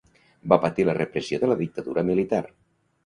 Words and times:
Va 0.53 0.57
patir 0.63 0.85
la 0.87 0.95
repressió 0.99 1.39
de 1.43 1.49
la 1.51 1.59
dictadura 1.63 2.05
militar. 2.09 2.45